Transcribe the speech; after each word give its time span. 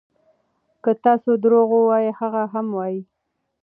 که 0.83 0.91
تاسو 1.03 1.31
درواغ 1.43 1.69
ووایئ 1.79 2.09
هغه 2.19 2.43
هم 2.53 2.67
وایي. 2.77 3.01